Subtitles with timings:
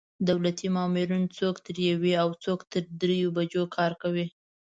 [0.27, 4.25] دولتي مامورین څوک تر یوې او څوک تر درېیو بجو کار کوي.